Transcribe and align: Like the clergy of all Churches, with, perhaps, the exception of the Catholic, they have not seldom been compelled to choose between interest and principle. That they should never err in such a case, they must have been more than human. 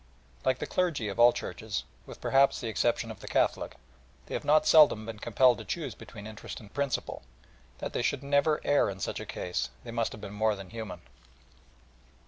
Like 0.43 0.57
the 0.57 0.65
clergy 0.65 1.09
of 1.09 1.19
all 1.19 1.31
Churches, 1.31 1.83
with, 2.07 2.19
perhaps, 2.21 2.59
the 2.59 2.67
exception 2.67 3.11
of 3.11 3.19
the 3.19 3.27
Catholic, 3.27 3.75
they 4.25 4.33
have 4.33 4.43
not 4.43 4.65
seldom 4.65 5.05
been 5.05 5.19
compelled 5.19 5.59
to 5.59 5.63
choose 5.63 5.93
between 5.93 6.25
interest 6.25 6.59
and 6.59 6.73
principle. 6.73 7.21
That 7.77 7.93
they 7.93 8.01
should 8.01 8.23
never 8.23 8.59
err 8.63 8.89
in 8.89 8.99
such 8.99 9.19
a 9.19 9.27
case, 9.27 9.69
they 9.83 9.91
must 9.91 10.11
have 10.13 10.19
been 10.21 10.33
more 10.33 10.55
than 10.55 10.71
human. 10.71 11.01